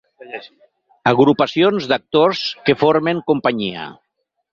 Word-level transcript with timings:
Agrupacions 1.11 1.85
d'actors 1.91 2.41
que 2.71 2.77
formen 2.85 3.21
companyia. 3.29 3.85